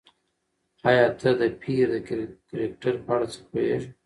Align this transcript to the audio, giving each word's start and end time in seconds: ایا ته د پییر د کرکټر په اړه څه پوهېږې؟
ایا 0.89 1.05
ته 1.19 1.29
د 1.39 1.41
پییر 1.61 1.87
د 1.91 1.95
کرکټر 2.49 2.93
په 3.05 3.09
اړه 3.15 3.25
څه 3.33 3.39
پوهېږې؟ 3.49 3.89